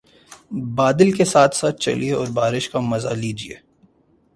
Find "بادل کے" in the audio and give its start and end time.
0.75-1.25